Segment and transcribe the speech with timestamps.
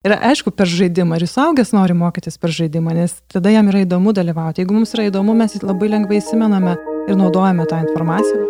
[0.00, 1.18] Ir aišku, per žaidimą.
[1.20, 4.62] Ir suaugęs nori mokytis per žaidimą, nes tada jam yra įdomu dalyvauti.
[4.62, 6.72] Jeigu mums yra įdomu, mes labai lengvai įsimename
[7.04, 8.46] ir naudojame tą informaciją.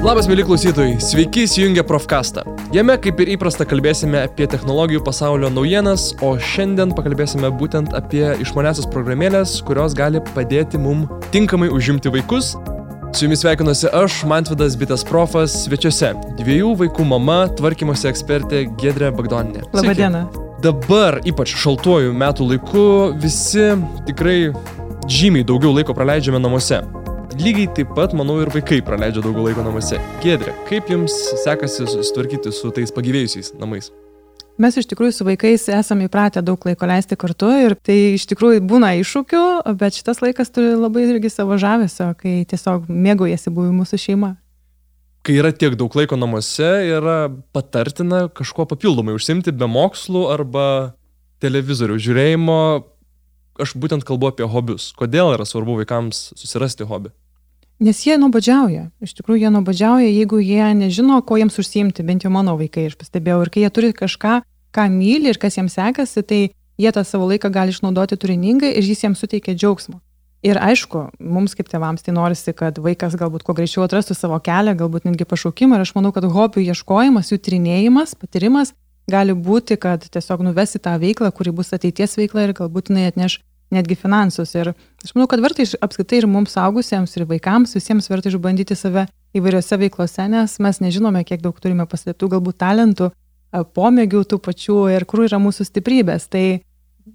[0.00, 2.46] Labas, mėly klausytojai, sveiki įsijungę Profkastą.
[2.72, 8.88] Jame, kaip ir įprasta, kalbėsime apie technologijų pasaulio naujienas, o šiandien pakalbėsime būtent apie išmanesias
[8.96, 11.04] programėlės, kurios gali padėti mum
[11.36, 12.56] tinkamai užimti vaikus
[13.14, 16.14] Su jumis sveikinuosi aš, Mantvidas Bitas Profas, svečiuose.
[16.38, 19.66] Dviejų vaikų mama, tvarkymosi ekspertė Gedrė Bagdoninė.
[19.76, 20.22] Labadiena.
[20.64, 22.84] Dabar, ypač šaltuoju metų laiku,
[23.20, 23.66] visi
[24.08, 24.36] tikrai
[25.12, 26.80] žymiai daugiau laiko praleidžiame namuose.
[27.36, 30.00] Lygiai taip pat, manau, ir vaikai praleidžia daugiau laiko namuose.
[30.24, 31.12] Gedrė, kaip jums
[31.44, 33.92] sekasi susitvarkyti su tais pagyvėjusiais namais?
[34.60, 38.60] Mes iš tikrųjų su vaikais esame įpratę daug laiko leisti kartu ir tai iš tikrųjų
[38.68, 39.44] būna iššūkių,
[39.80, 44.34] bet šitas laikas turi labai irgi savo žavesio, kai tiesiog mėgaujasi buvimu su šeima.
[45.22, 50.66] Kai yra tiek daug laiko namuose, yra patartina kažkuo papildomai užsimti be mokslų arba
[51.42, 52.58] televizorių žiūrėjimo.
[53.62, 54.90] Aš būtent kalbu apie hobius.
[54.98, 57.12] Kodėl yra svarbu vaikams susirasti hobį?
[57.82, 58.84] Nes jie nuobodžiauja.
[59.02, 62.94] Iš tikrųjų, jie nuobodžiauja, jeigu jie nežino, ko jiems užsiimti, bent jau mano vaikai, aš
[63.00, 63.40] pastebėjau.
[63.42, 64.36] Ir kai jie turi kažką,
[64.70, 66.40] ką myli ir kas jiems sekasi, tai
[66.78, 69.98] jie tą savo laiką gali išnaudoti turiningai ir jis jiems suteikia džiaugsmo.
[70.46, 74.76] Ir aišku, mums kaip tėvams tai norisi, kad vaikas galbūt kuo greičiau atrastų savo kelią,
[74.78, 75.78] galbūt netgi pašaukimą.
[75.78, 78.74] Ir aš manau, kad hobių ieškojimas, jų tyrinėjimas, patyrimas
[79.10, 83.40] gali būti, kad tiesiog nuvesi tą veiklą, kuri bus ateities veikla ir galbūt jinai atneš
[83.72, 84.54] netgi finansus.
[84.58, 88.76] Ir aš manau, kad verta iš, apskritai ir mums augusiems, ir vaikams, visiems verta išbandyti
[88.78, 89.06] save
[89.36, 93.10] įvairiose veiklose, nes mes nežinome, kiek daug turime paslėptų galbūt talentų,
[93.76, 96.28] pomėgių tų pačių ir kur yra mūsų stiprybės.
[96.32, 96.44] Tai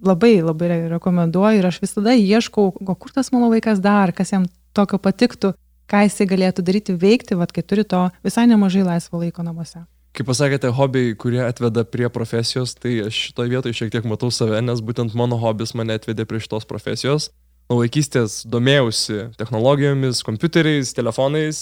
[0.04, 4.48] labai, labai rekomenduoju ir aš visada ieškau, o kur tas mano vaikas dar, kas jam
[4.78, 5.54] tokio patiktų,
[5.88, 9.86] ką jisai galėtų daryti, veikti, vad kai turi to visai nemažai laisvo laiko namuose.
[10.18, 14.64] Kaip pasakėte, hobiai, kurie atveda prie profesijos, tai aš šitoje vietoje šiek tiek matau save,
[14.66, 17.28] nes būtent mano hobis mane atvedė prie šitos profesijos.
[17.70, 21.60] Nuo vaikystės domėjausi technologijomis, kompiuteriais, telefonais.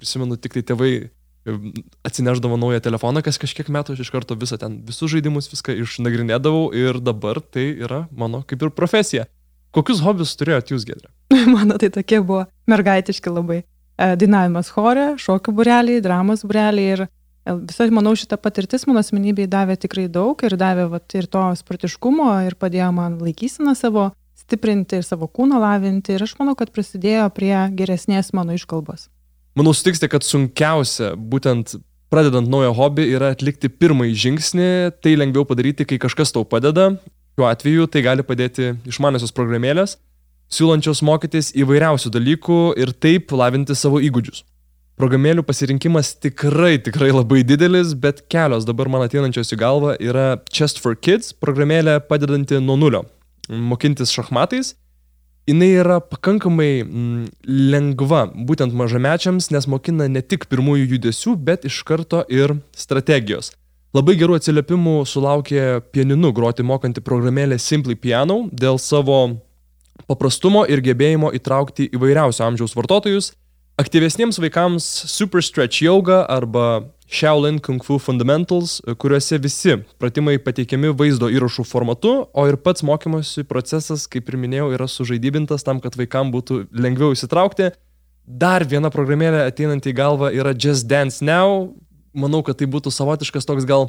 [0.00, 0.92] Prisimenu, tik tai tėvai
[2.06, 6.70] atsineždavo naują telefoną, kas kažkiek metų aš iš karto visą ten, visus žaidimus, viską išnagrinėdavau
[6.78, 9.26] ir dabar tai yra mano kaip ir profesija.
[9.72, 11.10] Kokius hobius turėjote jūs, Gedrė?
[11.54, 13.62] Mano tai tokie buvo mergaitiški labai.
[13.96, 17.04] E, dainavimas chore, šokių bureliai, dramos bureliai ir
[17.42, 22.28] Visa, manau, šita patirtis mano asmenybei davė tikrai daug ir davė vat, ir to sportiškumo
[22.46, 27.26] ir padėjo man laikysiną savo stiprinti ir savo kūną lavinti ir aš manau, kad prisidėjo
[27.34, 29.08] prie geresnės mano iškalbos.
[29.58, 31.74] Manau, sutiksite, kad sunkiausia būtent
[32.12, 34.70] pradedant naują hobį yra atlikti pirmąjį žingsnį,
[35.02, 36.92] tai lengviau padaryti, kai kažkas tau padeda.
[37.34, 39.96] Šiuo atveju tai gali padėti išmaniosios programėlės,
[40.52, 44.44] siūlančios mokytis įvairiausių dalykų ir taip lavinti savo įgūdžius.
[45.00, 50.82] Programėlių pasirinkimas tikrai, tikrai labai didelis, bet kelios dabar man ateinančios į galvą yra Chest
[50.84, 53.06] for Kids, programėlė padedanti nuo nulio
[53.48, 54.74] mokintis šachmatais.
[55.48, 57.24] Jis yra pakankamai mm,
[57.72, 63.50] lengva būtent mažamečiams, nes mokina ne tik pirmųjų judesių, bet iš karto ir strategijos.
[63.92, 69.18] Labai gerų atsiliepimų sulaukė pianinu groti mokanti programėlė Simply Piano dėl savo
[70.06, 73.32] paprastumo ir gebėjimo įtraukti įvairiausio amžiaus vartotojus
[73.80, 81.30] Aktyvesniems vaikams Super Stretch Yoga arba Shaolin Kung Fu Fundamentals, kuriuose visi pratimai pateikiami vaizdo
[81.32, 86.32] įrašų formatu, o ir pats mokymosi procesas, kaip ir minėjau, yra sužaidybintas tam, kad vaikam
[86.32, 87.72] būtų lengviau įsitraukti.
[88.24, 91.72] Dar viena programėlė ateinanti į galvą yra Just Dance Now.
[92.12, 93.88] Manau, kad tai būtų savotiškas toks gal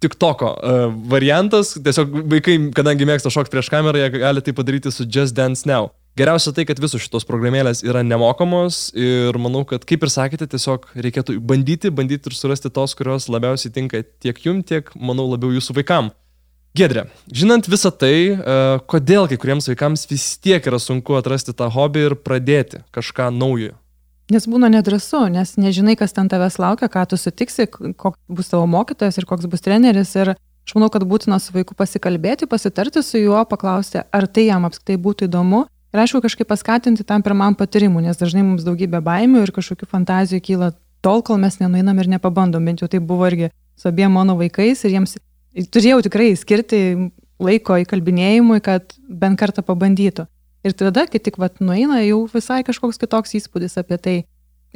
[0.00, 1.74] tik toko uh, variantas.
[1.78, 5.90] Tiesiog vaikai, kadangi mėgsta šokti prieš kamerą, jie gali tai padaryti su Just Dance Now.
[6.18, 10.88] Geriausia tai, kad visos šitos programėlės yra nemokamos ir manau, kad kaip ir sakėte, tiesiog
[10.98, 15.78] reikėtų bandyti, bandyti ir surasti tos, kurios labiausiai tinka tiek jum, tiek, manau, labiau jūsų
[15.78, 16.10] vaikam.
[16.76, 18.58] Gedrė, žinant visą tai, e,
[18.90, 23.74] kodėl kai kuriems vaikams vis tiek yra sunku atrasti tą hobį ir pradėti kažką naujo?
[24.30, 28.68] Nes būna nedrasu, nes nežinai, kas ten tavęs laukia, ką tu sutiksi, koks bus tavo
[28.70, 30.14] mokytojas ir koks bus treneris.
[30.14, 34.68] Ir aš manau, kad būtina su vaiku pasikalbėti, pasitarti su juo, paklausti, ar tai jam
[34.68, 39.42] apskritai būtų įdomu Ir aišku, kažkaip paskatinti tam pirmam patyrimui, nes dažnai mums daugybė baimių
[39.42, 40.68] ir kažkokių fantazijų kyla
[41.02, 42.62] tol, kol mes nenuinam ir nepabandom.
[42.62, 43.50] Bent jau tai buvo irgi
[43.80, 45.16] su abiem mano vaikais ir jiems
[45.74, 47.10] turėjau tikrai skirti
[47.40, 50.28] laiko įkalbinėjimui, kad bent kartą pabandytų.
[50.62, 54.16] Ir tada, kai tik vat nueina, jau visai kažkoks kitoks įspūdis apie tai.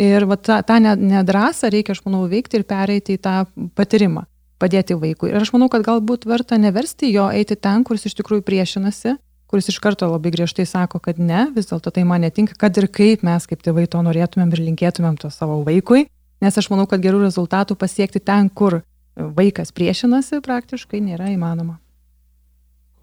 [0.01, 3.35] Ir vat, tą, tą nedrąsą reikia, aš manau, veikti ir pereiti į tą
[3.79, 4.25] patyrimą,
[4.59, 5.31] padėti vaikui.
[5.31, 9.15] Ir aš manau, kad galbūt verta neversti jo eiti ten, kuris iš tikrųjų priešinasi,
[9.55, 12.89] kuris iš karto labai griežtai sako, kad ne, vis dėlto tai man netinka, kad ir
[12.91, 16.09] kaip mes kaip tėvai to norėtumėm ir linkėtumėm to savo vaikui,
[16.43, 18.81] nes aš manau, kad gerų rezultatų pasiekti ten, kur
[19.15, 21.77] vaikas priešinasi, praktiškai nėra įmanoma.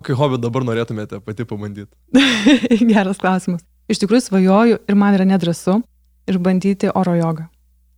[0.01, 1.87] Kokį hobį dabar norėtumėte pati pabandyti?
[2.91, 3.63] Geras klausimas.
[3.87, 5.77] Iš tikrųjų svajoju ir man yra nedrasu
[6.27, 7.47] išbandyti oro jogą.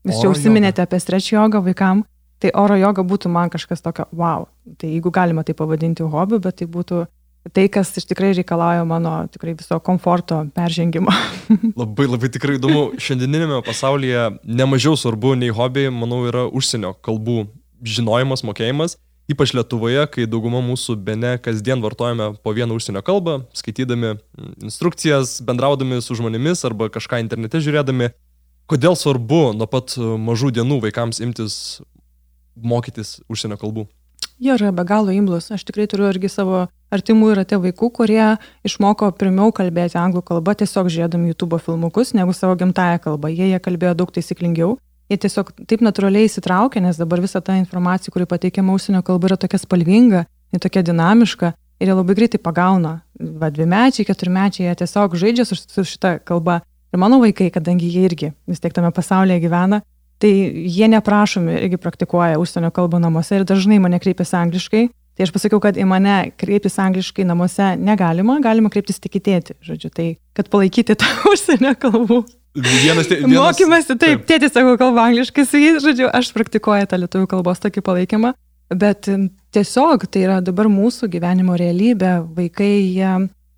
[0.06, 2.06] Jūs čia užsiminėte apie stretch jogą vaikam,
[2.38, 4.45] tai oro joga būtų man kažkas tokio, wow.
[4.77, 7.06] Tai jeigu galima tai pavadinti hobiu, bet tai būtų
[7.51, 11.12] tai, kas iš tikrai reikalauja mano tikrai viso komforto peržengimo.
[11.81, 12.94] labai, labai tikrai įdomu.
[13.01, 17.48] Šiandieninėme pasaulyje nemažiau svarbu nei hobiai, manau, yra užsienio kalbų
[17.84, 18.98] žinojimas, mokėjimas.
[19.31, 24.18] Ypač Lietuvoje, kai dauguma mūsų bene kasdien vartojame po vieną užsienio kalbą, skaitydami
[24.60, 28.12] instrukcijas, bendraudami su žmonėmis arba kažką internete žiūrėdami.
[28.68, 31.56] Kodėl svarbu nuo pat mažų dienų vaikams imtis
[32.56, 33.88] mokytis užsienio kalbų?
[34.44, 35.51] Jie yra be galo imlus.
[35.56, 38.24] Aš tikrai turiu irgi savo artimų ir atė vaikų, kurie
[38.68, 43.31] išmoko pirmiau kalbėti anglų kalbą tiesiog žiūrėdami YouTube filmukus negu savo gimtają kalbą.
[43.31, 44.75] Jie, jie kalbėjo daug taisyklingiau
[45.12, 49.40] jie tiesiog taip natūraliai įsitraukia, nes dabar visa ta informacija, kuri pateikiama užsienio kalba, yra
[49.40, 52.94] tokia spalvinga, ji tokia dinamiška ir jie labai greitai pagauna.
[53.19, 56.62] Va, dvimečiai, keturmečiai, jie tiesiog žaidžia su, su šitą kalbą.
[56.94, 59.81] Ir mano vaikai, kadangi jie irgi vis tiek tame pasaulyje gyvena,
[60.23, 60.33] tai
[60.71, 64.85] jie neprašomi irgi praktikuoja užsienio kalbą namuose ir dažnai mane kreipiasi angliškai.
[65.13, 69.57] Tai aš pasakiau, kad į mane kreiptis angliškai namuose negalima, galima kreiptis tik į tėtį,
[69.61, 72.23] žodžiu, tai kad palaikyti tą užsienio kalbų
[72.53, 74.25] Vienas, tė, vienas, Mokymasi, taip, taip.
[74.29, 78.35] tėtis sako kalba angliškai su jais, žodžiu, aš praktikuoju tą lietuvių kalbos tokį palaikymą,
[78.69, 79.09] bet
[79.55, 83.13] tiesiog tai yra dabar mūsų gyvenimo realybė, vaikai, jie,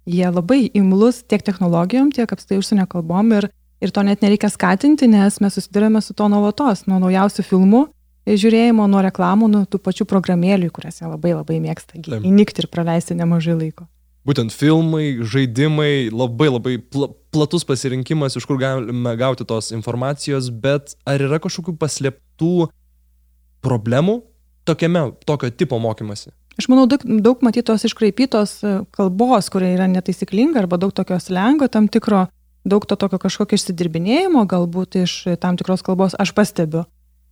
[0.08, 3.50] jie labai imlus tiek technologijom, tiek apstai užsienio kalbom ir,
[3.86, 7.86] ir to net nereikia skatinti, nes mes susidurėme su to nuolatos, nuo naujausių filmų
[8.26, 13.18] žiūrėjimo, nuo reklamų, nuo tų pačių programėlių, kurias jie labai labai mėgsta įnikti ir praleisti
[13.18, 13.86] nemažai laiko
[14.26, 20.94] būtent filmai, žaidimai, labai labai pl platus pasirinkimas, iš kur galime gauti tos informacijos, bet
[21.04, 22.70] ar yra kažkokių paslėptų
[23.66, 24.22] problemų
[24.64, 26.32] tokiame, tokio tipo mokymasi?
[26.56, 28.62] Aš manau, daug, daug matytos iškraipytos
[28.96, 32.24] kalbos, kuria yra netaisyklinga, arba daug tokio slengo tam tikro,
[32.66, 36.86] daug to tokio kažkokio išsidirbinėjimo galbūt iš tam tikros kalbos aš pastebiu.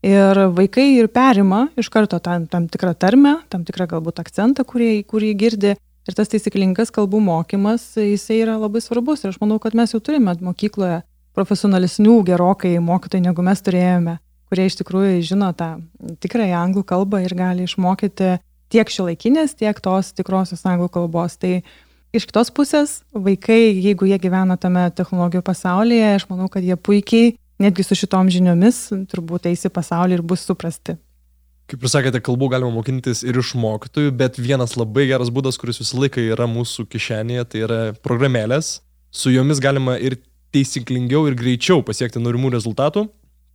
[0.03, 4.97] Ir vaikai ir perima iš karto tam, tam tikrą tarmę, tam tikrą galbūt akcentą, kurį,
[5.07, 9.21] kurį girdi Ir tas taisyklingas kalbų mokymas, jisai yra labai svarbus.
[9.23, 10.99] Ir aš manau, kad mes jau turime mokykloje
[11.33, 14.17] profesionalesnių gerokai mokytojų, negu mes turėjome,
[14.51, 15.77] kurie iš tikrųjų žino tą
[16.21, 18.35] tikrąją anglų kalbą ir gali išmokyti
[18.73, 21.39] tiek šiuolaikinės, tiek tos tikrosios anglų kalbos.
[21.39, 21.61] Tai
[22.13, 27.33] iš kitos pusės, vaikai, jeigu jie gyvena tame technologijų pasaulyje, aš manau, kad jie puikiai,
[27.61, 30.97] netgi su šitom žiniomis, turbūt eisi pasaulį ir bus suprasti.
[31.71, 35.79] Kaip ir sakėte, kalbų galima mokintis ir iš mokytojų, bet vienas labai geras būdas, kuris
[35.79, 38.75] visą laiką yra mūsų kišenėje, tai yra programėlės.
[39.13, 40.19] Su jomis galima ir
[40.53, 43.07] teisyklingiau ir greičiau pasiekti norimų rezultatų.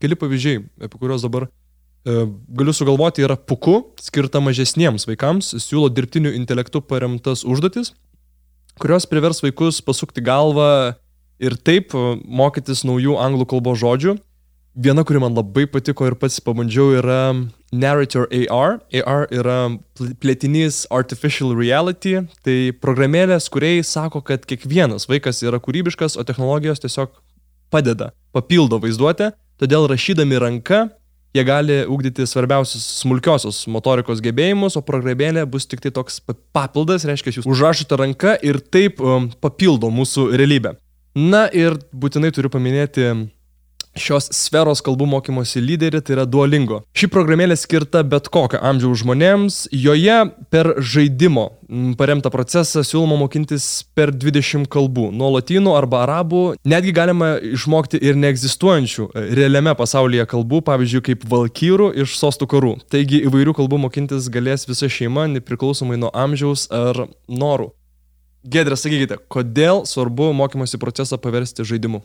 [0.02, 2.25] Keli pavyzdžiai, apie kuriuos dabar e,
[2.58, 7.93] galiu sugalvoti, yra puku, skirta mažesniems vaikams, siūlo dirbtiniu intelektu paremtas užduotis,
[8.80, 10.94] kurios privers vaikus pasukti galvą
[11.42, 14.16] ir taip e, mokytis naujų anglų kalbos žodžių.
[14.78, 17.34] Viena, kuri man labai patiko ir pats pabandžiau, yra
[17.75, 18.76] Narrator AR.
[18.94, 19.56] AR yra
[20.22, 22.20] plėtinys Artificial Reality.
[22.46, 27.10] Tai programėlės, kuriai sako, kad kiekvienas vaikas yra kūrybiškas, o technologijos tiesiog
[27.75, 29.32] padeda, papildo vaizduotę.
[29.58, 30.84] Todėl rašydami ranka
[31.36, 36.20] jie gali ugdyti svarbiausius smulkiosios motorikos gebėjimus, o programėlė bus tik tai toks
[36.56, 40.76] papildas, reiškia, jūs užrašote ranką ir taip um, papildo mūsų realybę.
[41.18, 43.08] Na ir būtinai turiu paminėti
[44.00, 46.83] šios sferos kalbų mokymosi lyderį, tai yra Duolingo.
[46.97, 50.19] Ši programėlė skirta bet kokio amžiaus žmonėms, joje
[50.52, 51.50] per žaidimo
[52.00, 58.17] paremtą procesą siūloma mokintis per 20 kalbų, nuo lotynų arba arabų, netgi galima išmokti ir
[58.17, 62.75] neegzistuojančių e, realiame pasaulyje kalbų, pavyzdžiui, kaip valkyrų iš sostų karų.
[62.88, 67.73] Taigi įvairių kalbų mokintis galės visa šeima, nepriklausomai nuo amžiaus ar norų.
[68.49, 72.00] Gedrė, sakykite, kodėl svarbu mokymosi procesą paversti žaidimu?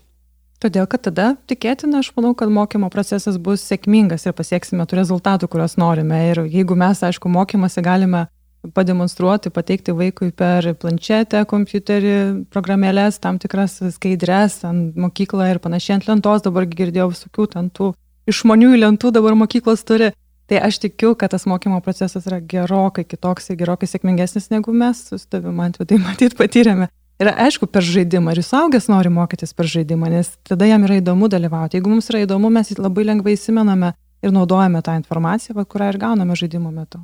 [0.63, 5.49] Todėl, kad tada tikėtina, aš manau, kad mokymo procesas bus sėkmingas ir pasieksime tų rezultatų,
[5.51, 6.21] kuriuos norime.
[6.29, 8.29] Ir jeigu mes, aišku, mokymasi galime
[8.71, 12.15] pademonstruoti, pateikti vaikui per planšetę, kompiuterį,
[12.53, 17.91] programėlės, tam tikras skaidrės ant mokyklą ir panašiai ant lentos, dabar girdėjau visokių tų
[18.31, 20.13] išmaniųjų lentų dabar mokyklos turi.
[20.47, 25.09] Tai aš tikiu, kad tas mokymo procesas yra gerokai kitoks ir gerokai sėkmingesnis, negu mes
[25.11, 26.87] su tavimi, man tai matyt, patyrėme.
[27.21, 28.33] Ir aišku, per žaidimą.
[28.33, 31.77] Ir suaugęs nori mokytis per žaidimą, nes tada jam yra įdomu dalyvauti.
[31.77, 33.93] Jeigu mums yra įdomu, mes labai lengvai įsimename
[34.23, 37.03] ir naudojame tą informaciją, kurią ir gauname žaidimo metu.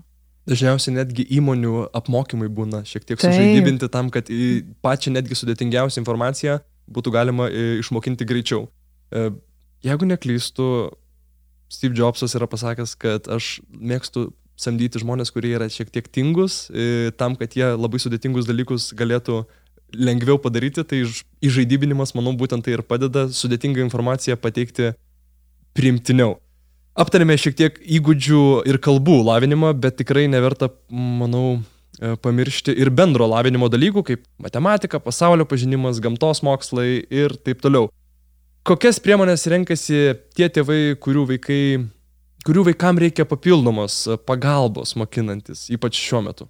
[0.50, 3.28] Dažniausiai netgi įmonių apmokymai būna šiek tiek Taip.
[3.28, 4.32] sužaidybinti tam, kad
[4.82, 6.58] pačią netgi sudėtingiausią informaciją
[6.90, 8.66] būtų galima e, išmokinti greičiau.
[9.14, 9.30] E,
[9.86, 10.90] jeigu neklystu,
[11.70, 17.14] Steve Jobsas yra pasakęs, kad aš mėgstu samdyti žmonės, kurie yra šiek tiek tingus, e,
[17.20, 19.44] tam, kad jie labai sudėtingus dalykus galėtų
[19.94, 21.04] lengviau padaryti, tai
[21.46, 24.94] įžaidybinimas, manau, būtent tai ir padeda sudėtingą informaciją pateikti
[25.78, 26.38] primtiniau.
[27.00, 31.62] Aptarėme šiek tiek įgūdžių ir kalbų lavinimą, bet tikrai neverta, manau,
[32.02, 37.88] e, pamiršti ir bendro lavinimo dalykų, kaip matematika, pasaulio pažinimas, gamtos mokslai ir taip toliau.
[38.68, 41.62] Kokias priemonės renkasi tie tėvai, kurių vaikai
[42.48, 46.48] kurių vaikam reikia papildomos pagalbos mokinantis, ypač šiuo metu?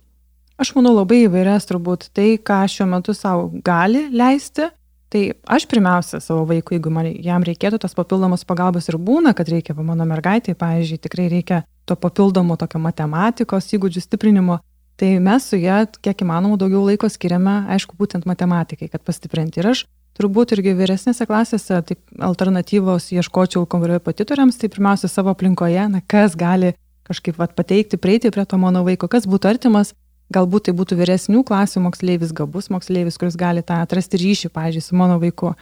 [0.60, 4.68] Aš manau labai įvairias turbūt tai, ką šiuo metu savo gali leisti.
[5.10, 9.48] Tai aš pirmiausia savo vaikui, jeigu man, jam reikėtų tos papildomos pagalbos ir būna, kad
[9.50, 14.60] reikia, va, mano mergaitai, pavyzdžiui, tikrai reikia to papildomo tokio matematikos įgūdžių stiprinimo,
[15.02, 19.64] tai mes su ją kiek įmanoma daugiau laiko skiriame, aišku, būtent matematikai, kad pastiprinti.
[19.64, 19.86] Ir aš
[20.20, 26.76] turbūt irgi vyresnėse klasėse taip alternatyvos ieškočiau korepetitoriams, tai pirmiausia savo aplinkoje, na, kas gali
[27.10, 29.96] kažkaip vat, pateikti, prieiti prie to mano vaiko, kas būtų artimas,
[30.34, 35.00] galbūt tai būtų vyresnių klasių moksleivis, gabus moksleivis, kuris gali tą atrasti ryšį, pažiūrėjau, su
[35.00, 35.54] mano vaiku.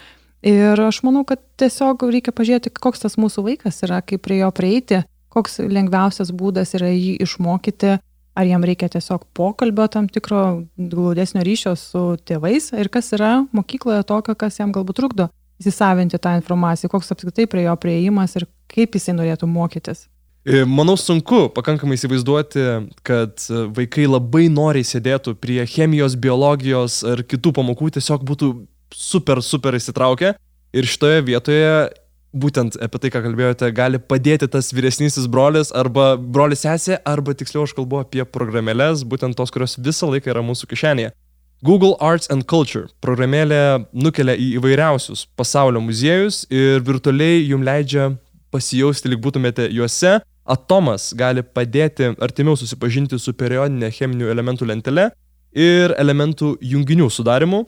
[0.47, 4.51] Ir aš manau, kad tiesiog reikia pažiūrėti, koks tas mūsų vaikas yra, kaip prie jo
[4.53, 5.01] prieiti,
[5.33, 7.97] koks lengviausias būdas yra jį išmokyti,
[8.38, 10.43] ar jam reikia tiesiog pokalbio tam tikro
[10.77, 16.36] glaudesnio ryšio su tėvais ir kas yra mokykloje tokio, kas jam galbūt trukdo įsisavinti tą
[16.38, 20.05] informaciją, koks apskritai prie jo prieimas ir kaip jisai norėtų mokytis.
[20.47, 22.61] E, manau sunku pakankamai įsivaizduoti,
[23.03, 23.43] kad
[23.75, 28.51] vaikai labai noriai sėdėtų prie chemijos, biologijos ar kitų pamokų, tiesiog būtų
[28.95, 30.37] super, super įsitraukę.
[30.71, 31.73] Ir šitoje vietoje
[32.31, 37.65] būtent apie tai, ką kalbėjote, gali padėti tas vyresnysis brolis arba brolis sesė, arba tiksliau
[37.67, 41.11] aš kalbu apie programėlės, būtent tos, kurios visą laiką yra mūsų kišenėje.
[41.65, 48.09] Google Arts and Culture programėlė nukelia į įvairiausius pasaulio muziejus ir virtualiai jums leidžia
[48.53, 50.19] pasijausti, lyg būtumėte juose.
[50.47, 55.09] Atomas gali padėti artimiau susipažinti su periodinė cheminių elementų lentele
[55.57, 57.65] ir elementų junginių sudarimu.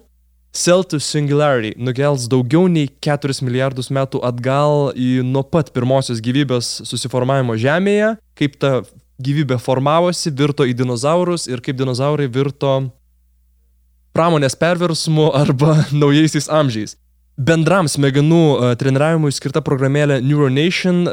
[0.56, 6.72] Cell to Singularity nukels daugiau nei 4 milijardus metų atgal į nuo pat pirmosios gyvybės
[6.90, 8.80] susiformavimo Žemėje, kaip ta
[9.22, 12.80] gyvybė formavosi, virto į dinozaurus ir kaip dinozaurai virto
[14.16, 16.96] pramonės perversmu arba naujaisiais amžiais.
[17.40, 21.06] Bendram smegenų e, treniravimui skirta programėlė Neuronation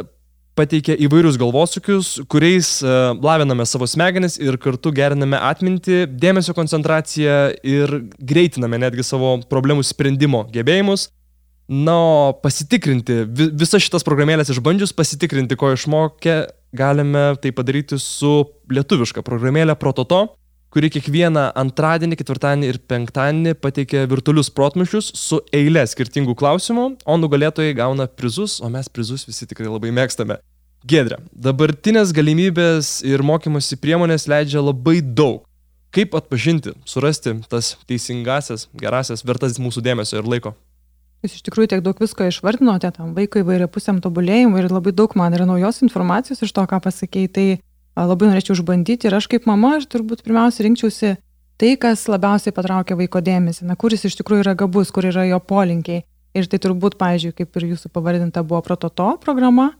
[0.57, 7.37] pateikia įvairius galvosukius, kuriais uh, laviname savo smegenis ir kartu geriname atmintį, dėmesio koncentraciją
[7.67, 11.11] ir greitiname netgi savo problemų sprendimo gebėjimus.
[11.67, 13.25] Na, o pasitikrinti,
[13.59, 16.37] visas šitas programėlės išbandžius, pasitikrinti, ko išmokė,
[16.79, 20.21] galime tai padaryti su lietuviška programėlė Prototo,
[20.76, 27.73] kuri kiekvieną antradienį, ketvirtadienį ir penktadienį pateikia virtualius protmušius su eilė skirtingų klausimų, o nugalėtojai
[27.78, 30.37] gauna prizus, o mes prizus visi tikrai labai mėgstame.
[30.85, 35.47] Gedrė, dabartinės galimybės ir mokymosi priemonės leidžia labai daug.
[35.97, 40.52] Kaip atpažinti, surasti tas teisingasias, gerasias, vertas mūsų dėmesio ir laiko?
[41.25, 45.16] Jūs iš tikrųjų tiek daug visko išvardinote tam vaikui įvairia pusiam tobulėjimui ir labai daug
[45.16, 47.33] man yra naujos informacijos iš to, ką pasakėjai.
[47.33, 47.47] Tai
[48.05, 51.15] labai norėčiau išbandyti ir aš kaip mama, aš turbūt pirmiausia rinkčiausi
[51.57, 55.41] tai, kas labiausiai patraukia vaiko dėmesį, na, kuris iš tikrųjų yra gabus, kur yra jo
[55.41, 56.05] polinkiai.
[56.37, 59.71] Ir tai turbūt, pavyzdžiui, kaip ir jūsų pavadinta buvo prototo programa,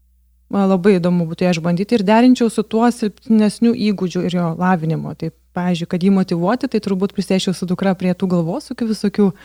[0.49, 5.13] labai įdomu būtų ją išbandyti ir derinčiau su tuo silpnesniu įgūdžiu ir jo lavinimu.
[5.21, 9.37] Tai, pavyzdžiui, kad jį motivuoti, tai turbūt prisėčiau su dukra prie tų galvosukių visokių e,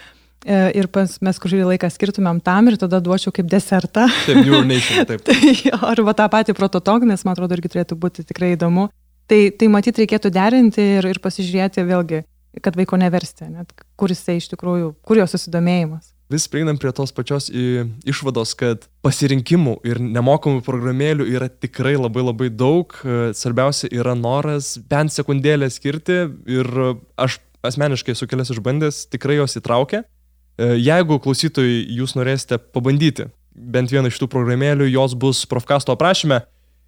[0.46, 4.08] ir pas, mes kurį laiką skirtumėm tam ir tada duočiau kaip desertą.
[4.26, 5.26] Taip, Neuronation, taip.
[5.28, 5.54] tai,
[5.92, 8.90] arba tą patį prototog, nes man atrodo irgi turėtų būti tikrai įdomu.
[9.30, 12.24] Tai, tai matyt reikėtų derinti ir, ir pasižiūrėti vėlgi,
[12.64, 17.12] kad vaiko neversti, net kur jisai iš tikrųjų, kur jo susidomėjimas vis prieinam prie tos
[17.12, 22.96] pačios išvados, kad pasirinkimų ir nemokamų programėlių yra tikrai labai labai daug.
[23.36, 26.72] Svarbiausia yra noras bent sekundėlę skirti ir
[27.20, 30.06] aš asmeniškai esu kelias išbandęs, tikrai jos įtraukia.
[30.62, 36.42] Jeigu klausytojai jūs norėsite pabandyti bent vieną iš tų programėlių, jos bus profkasto aprašyme.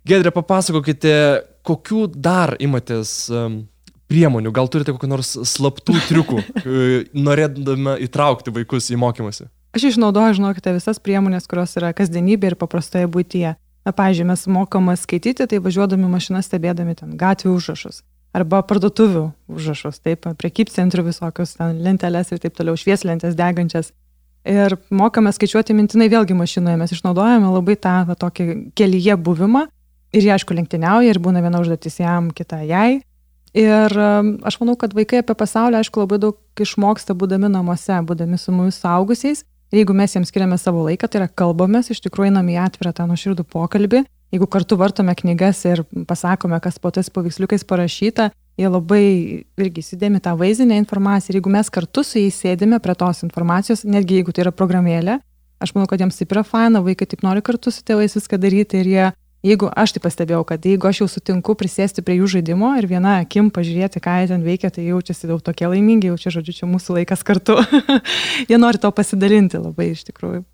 [0.08, 1.15] Gedrė, papasakokite,
[1.68, 3.32] kokių dar imatės
[4.12, 9.50] priemonių, gal turite kokių nors slaptų triukų, e, norėdama įtraukti vaikus į mokymasi?
[9.74, 13.56] Aš išnaudoju, žinokite, visas priemonės, kurios yra kasdienybė ir paprastoje būtyje.
[13.84, 18.03] Na, pavyzdžiui, mes mokome skaityti, tai važiuodami mašiną stebėdami ten gatvių užrašus
[18.34, 23.94] arba parduotuvių užrašus, taip, prekybcentrių visokius ten lenteles ir taip toliau, švieslentės degančias.
[24.44, 29.68] Ir mokame skaičiuoti mintinai vėlgi mašinoje, mes išnaudojame labai tą va, tokį kelyje buvimą
[30.13, 33.02] ir jie aišku lenktyniauja ir būna viena užduotis jam, kita jai.
[33.54, 38.54] Ir aš manau, kad vaikai apie pasaulį, aišku, labai daug išmoksta būdami namuose, būdami su
[38.54, 39.44] mumis saugusiais.
[39.74, 42.94] Ir jeigu mes jiems skiriame savo laiką, tai yra kalbamės, iš tikrųjų einame į atvirą
[42.98, 44.04] tą nuoširdų pokalbį.
[44.34, 49.06] Jeigu kartu vartome knygas ir pasakome, kas po tais paveiksliukais parašyta, jie labai
[49.62, 53.86] irgi įsidėmi tą vaizdinę informaciją ir jeigu mes kartu su jais sėdime prie tos informacijos,
[53.86, 55.20] netgi jeigu tai yra programėlė,
[55.63, 58.82] aš manau, kad jiems taip yra faina, vaikai taip nori kartu su tėvais viską daryti
[58.82, 59.06] ir jie,
[59.46, 63.20] jeigu aš tai pastebėjau, kad jeigu aš jau sutinku prisėsti prie jų žaidimo ir viena
[63.22, 67.00] akim pažiūrėti, ką jie ten veikia, tai jaučiasi daug tokie laimingi, jaučia, žodžiu, čia mūsų
[67.00, 67.60] laikas kartu.
[68.50, 70.46] jie nori to pasidalinti labai iš tikrųjų.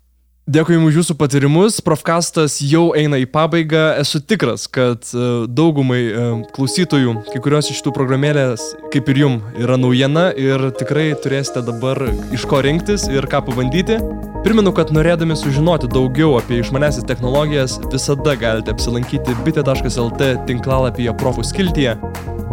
[0.48, 1.76] Dėkui Jums už Jūsų patirimus.
[1.84, 4.00] Profkastas jau eina į pabaigą.
[4.00, 6.22] Esu tikras, kad e, daugumai e,
[6.56, 12.02] klausytojų, kai kurios iš tų programėlės, kaip ir Jums, yra naujiena ir tikrai turėsite dabar
[12.34, 14.00] iš ko rinktis ir ką pabandyti.
[14.40, 21.98] Primenu, kad norėdami sužinoti daugiau apie išmanesis technologijas, visada galite apsilankyti bitė.lt tinklalapyje profų skiltyje,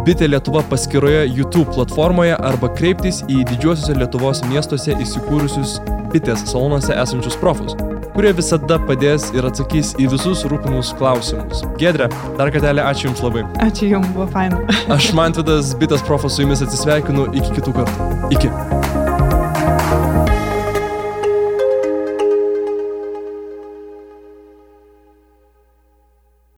[0.08, 5.76] bitė Lietuva paskyroje YouTube platformoje arba kreiptis į didžiuosiuose Lietuvos miestuose įsikūrusius
[6.14, 7.76] bitės salonuose esančius profus
[8.18, 11.60] kurie visada padės ir atsakys į visus rūpimus klausimus.
[11.78, 12.08] Gedre,
[12.40, 13.44] dar kartelį ačiū Jums labai.
[13.62, 14.58] Ačiū Jums, buvo faina.
[14.96, 18.12] Aš Mantvidas, bitės profas su Jumis atsisveikinu, iki kitų kartų.
[18.34, 18.87] Iki.